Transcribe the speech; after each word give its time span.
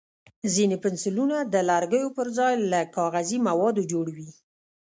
ځینې 0.53 0.77
پنسلونه 0.83 1.37
د 1.53 1.55
لرګیو 1.69 2.07
پر 2.17 2.27
ځای 2.37 2.53
له 2.71 2.79
کاغذي 2.95 3.37
موادو 3.47 3.87
جوړ 3.91 4.05
وي. 4.15 4.29